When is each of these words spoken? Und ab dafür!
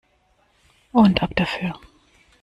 Und 0.93 1.21
ab 1.21 1.35
dafür! 1.35 1.75